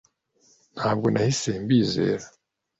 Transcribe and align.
ntabwo 0.75 1.05
nahise 1.09 1.49
mbizera 1.63 2.25